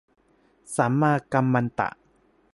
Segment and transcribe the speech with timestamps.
[0.75, 1.89] สัมมากัมมันตะ